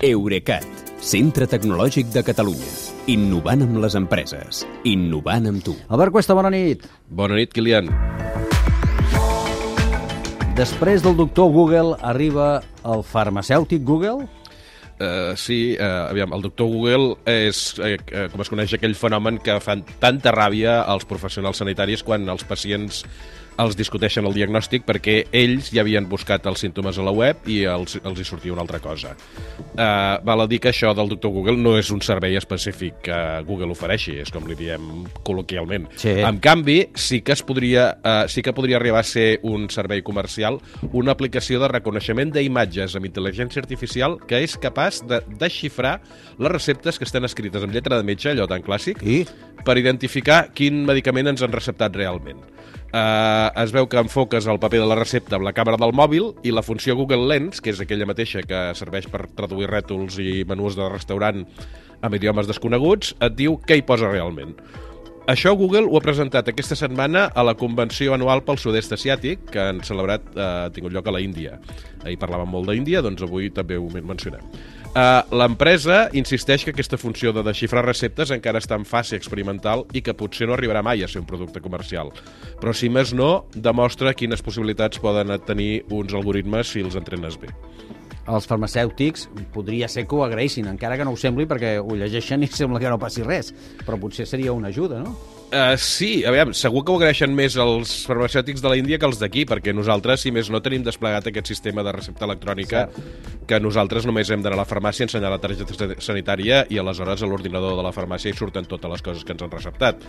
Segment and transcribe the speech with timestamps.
[0.00, 0.64] Eurecat,
[1.04, 2.70] centre tecnològic de Catalunya.
[3.12, 4.62] Innovant amb les empreses.
[4.88, 5.74] Innovant amb tu.
[5.92, 6.86] Albert Cuesta, bona nit.
[7.12, 7.90] Bona nit, Kilian.
[10.56, 14.24] Després del doctor Google arriba el farmacèutic Google?
[15.00, 19.36] Uh, sí, uh, aviam, el doctor Google és, uh, uh, com es coneix, aquell fenomen
[19.44, 23.04] que fan tanta ràbia als professionals sanitaris quan els pacients
[23.60, 27.62] els discuteixen el diagnòstic perquè ells ja havien buscat els símptomes a la web i
[27.68, 29.14] els, els hi sortia una altra cosa.
[29.74, 33.18] Uh, val a dir que això del doctor Google no és un servei específic que
[33.48, 35.88] Google ofereixi, és com li diem col·loquialment.
[36.00, 36.16] Sí.
[36.24, 40.02] En canvi, sí que, es podria, uh, sí que podria arribar a ser un servei
[40.06, 40.60] comercial
[40.92, 45.98] una aplicació de reconeixement d'imatges amb intel·ligència artificial que és capaç de desxifrar
[46.38, 49.22] les receptes que estan escrites amb lletra de metge, allò tan clàssic, I?
[49.66, 52.42] Per identificar quin medicament ens han receptat realment.
[52.90, 56.32] Uh, es veu que enfoques el paper de la recepta amb la càmera del mòbil
[56.42, 60.42] i la funció Google Lens, que és aquella mateixa que serveix per traduir rètols i
[60.48, 61.44] menús de restaurant
[62.02, 64.56] amb idiomes desconeguts, et diu què hi posa realment.
[65.30, 69.62] Això Google ho ha presentat aquesta setmana a la convenció anual pel sud-est asiàtic, que
[69.62, 71.60] han celebrat, eh, ha tingut lloc a la Índia.
[72.02, 74.42] Ahir parlàvem molt d'Índia, doncs avui també ho mencionem.
[74.90, 80.02] Uh, L'empresa insisteix que aquesta funció de desxifrar receptes encara està en fase experimental i
[80.02, 82.10] que potser no arribarà mai a ser un producte comercial.
[82.58, 87.54] Però si més no, demostra quines possibilitats poden tenir uns algoritmes si els entrenes bé.
[88.30, 92.42] Els farmacèutics podria ser que ho agraïssin, encara que no ho sembli perquè ho llegeixen
[92.42, 93.54] i sembla que no passi res,
[93.86, 95.14] però potser seria una ajuda, no?
[95.50, 99.18] Uh, sí, aviam, segur que ho agraeixen més els farmacèutics de la Índia que els
[99.18, 103.40] d'aquí, perquè nosaltres, si més no, tenim desplegat aquest sistema de recepta electrònica Cert.
[103.50, 107.24] que nosaltres només hem d'anar a la farmàcia, ensenyar la targeta sa- sanitària i aleshores
[107.24, 110.04] a l'ordinador de la farmàcia hi surten totes les coses que ens han receptat.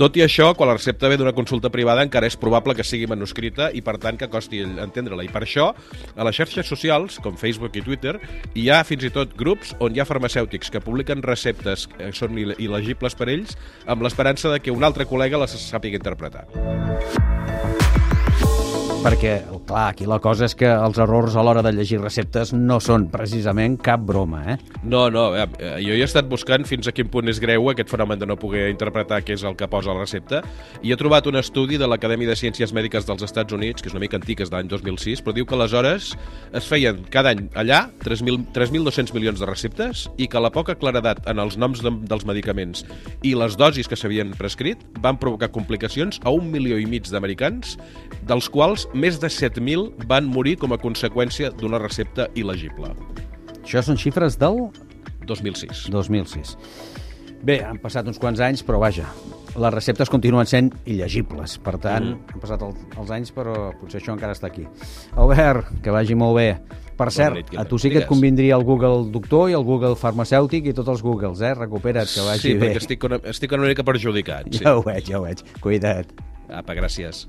[0.00, 3.06] Tot i això, quan la recepta ve d'una consulta privada encara és probable que sigui
[3.12, 5.22] manuscrita i per tant que costi entendre-la.
[5.22, 5.68] I per això,
[6.16, 8.16] a les xarxes socials, com Facebook i Twitter,
[8.56, 12.38] hi ha fins i tot grups on hi ha farmacèutics que publiquen receptes que són
[12.40, 13.52] il- il·legibles per ells
[13.84, 16.44] amb l'esperança de que un altre col·lega les sàpiga interpretar.
[19.02, 19.32] Perquè,
[19.68, 23.06] clar, aquí la cosa és que els errors a l'hora de llegir receptes no són
[23.12, 24.56] precisament cap broma, eh?
[24.82, 25.46] No, no, eh,
[25.84, 28.68] jo he estat buscant fins a quin punt és greu aquest fenomen de no poder
[28.72, 30.42] interpretar què és el que posa la recepta
[30.82, 33.96] i he trobat un estudi de l'Acadèmia de Ciències Mèdiques dels Estats Units, que és
[33.96, 36.14] una mica antic, és de l'any 2006, però diu que aleshores
[36.52, 41.20] es feien cada any allà 3.000 3.200 milions de receptes i que la poca claredat
[41.30, 42.84] en els noms de, dels medicaments
[43.26, 47.76] i les dosis que s'havien prescrit van provocar complicacions a un milió i mig d'americans,
[48.28, 52.94] dels quals més de 7.000 van morir com a conseqüència d'una recepta il·legible.
[53.62, 54.68] Això són xifres del
[55.28, 55.88] 2006.
[55.92, 56.56] 2006.
[57.44, 59.06] Bé, han passat uns quants anys, però vaja,
[59.58, 61.58] les receptes continuen sent il·legibles.
[61.62, 62.34] Per tant, mm.
[62.34, 64.66] han passat el, els anys, però potser això encara està aquí.
[65.18, 66.48] Albert, que vagi molt bé.
[66.98, 69.94] Per cert, nit, a tu sí que et convindria el Google Doctor i el Google
[70.00, 71.54] Farmacèutic i tots els Googles, eh?
[71.54, 72.72] Recupera't, que vagi sí, bé.
[72.72, 74.50] perquè estic una, estic una mica perjudicat.
[74.50, 74.64] Sí.
[74.66, 75.46] Ja ho veig, ja ho veig.
[75.62, 76.10] Cuida't.
[76.48, 77.28] Apa, gràcies.